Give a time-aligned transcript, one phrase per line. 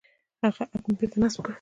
[0.43, 1.49] هغه اپ مې بېرته نصب کړ.